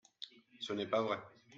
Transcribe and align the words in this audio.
Ce 0.61 0.73
n’est 0.73 0.87
pas 0.89 1.03
vrai. 1.03 1.19